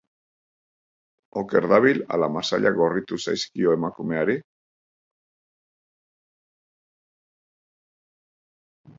Oker 1.41 1.65
dabil 1.73 1.99
ala 2.15 2.29
masailak 2.37 2.79
gorritu 2.79 3.19
zaizkio 3.25 3.75
emakumeari? 3.77 4.37